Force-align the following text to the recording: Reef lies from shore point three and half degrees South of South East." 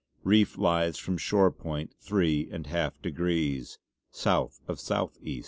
Reef 0.23 0.57
lies 0.57 0.97
from 0.97 1.19
shore 1.19 1.51
point 1.51 1.93
three 2.01 2.49
and 2.51 2.65
half 2.65 2.99
degrees 3.03 3.77
South 4.11 4.59
of 4.67 4.79
South 4.79 5.15
East." 5.21 5.39